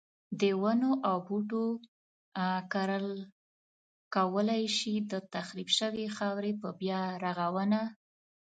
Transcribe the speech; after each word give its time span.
د 0.41 0.43
ونو 0.61 0.91
او 1.09 1.17
بوټو 1.27 1.63
کرل 2.73 3.07
کولای 4.15 4.63
شي 4.77 4.93
د 5.11 5.13
تخریب 5.33 5.69
شوی 5.77 6.05
خاورې 6.17 6.51
په 6.61 6.69
بیا 6.81 7.01
رغونه. 7.25 7.81